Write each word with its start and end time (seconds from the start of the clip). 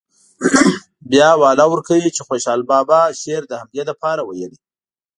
بیا 1.11 1.25
حواله 1.35 1.65
ورکوي 1.69 2.09
چې 2.15 2.21
خوشحال 2.27 2.61
بابا 2.71 2.99
شعر 3.21 3.43
د 3.47 3.53
همدې 3.61 3.83
لپاره 3.89 4.21
ویلی. 4.23 4.59